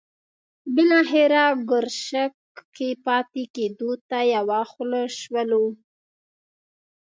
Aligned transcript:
بالاخره 0.75 1.43
ګرشک 1.69 2.33
کې 2.75 2.89
پاتې 3.05 3.43
کېدو 3.55 3.91
ته 4.09 4.19
یو 4.33 4.47
خوله 4.71 5.01
شولو. 5.19 5.65